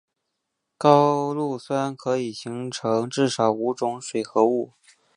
[0.79, 4.71] 高氯酸可以形成至少五种水合物。